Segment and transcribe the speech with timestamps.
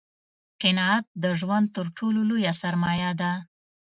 [0.61, 3.31] قناعت دژوند تر ټولو لویه سرمایه ده